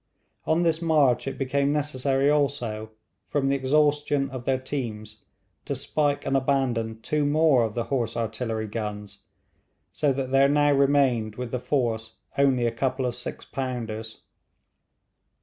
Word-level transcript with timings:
On 0.47 0.63
this 0.63 0.81
march 0.81 1.27
it 1.27 1.37
became 1.37 1.71
necessary 1.71 2.27
also, 2.27 2.89
from 3.29 3.49
the 3.49 3.55
exhaustion 3.55 4.31
of 4.31 4.45
their 4.45 4.57
teams, 4.57 5.21
to 5.65 5.75
spike 5.75 6.25
and 6.25 6.35
abandon 6.35 6.99
two 7.01 7.23
more 7.23 7.61
of 7.63 7.75
the 7.75 7.83
horse 7.83 8.17
artillery 8.17 8.65
guns; 8.65 9.19
so 9.93 10.11
that 10.11 10.31
there 10.31 10.49
now 10.49 10.73
remained 10.73 11.35
with 11.35 11.51
the 11.51 11.59
force 11.59 12.15
only 12.35 12.65
a 12.65 12.71
couple 12.71 13.05
of 13.05 13.15
six 13.15 13.45
pounders. 13.45 14.21